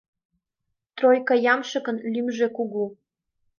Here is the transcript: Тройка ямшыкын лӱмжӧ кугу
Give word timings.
Тройка 0.97 1.35
ямшыкын 1.53 1.97
лӱмжӧ 2.13 2.47
кугу 2.55 2.85